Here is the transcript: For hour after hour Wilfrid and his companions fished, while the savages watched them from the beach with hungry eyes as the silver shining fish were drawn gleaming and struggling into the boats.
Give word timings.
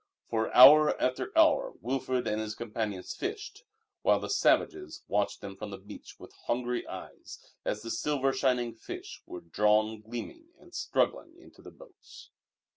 For 0.31 0.51
hour 0.55 0.99
after 0.99 1.31
hour 1.37 1.73
Wilfrid 1.79 2.25
and 2.27 2.41
his 2.41 2.55
companions 2.55 3.13
fished, 3.13 3.63
while 4.01 4.19
the 4.19 4.31
savages 4.31 5.03
watched 5.07 5.41
them 5.41 5.55
from 5.55 5.69
the 5.69 5.77
beach 5.77 6.15
with 6.17 6.33
hungry 6.47 6.87
eyes 6.87 7.37
as 7.63 7.83
the 7.83 7.91
silver 7.91 8.33
shining 8.33 8.73
fish 8.73 9.21
were 9.27 9.41
drawn 9.41 10.01
gleaming 10.01 10.47
and 10.59 10.73
struggling 10.73 11.37
into 11.39 11.61
the 11.61 11.69
boats. 11.69 12.31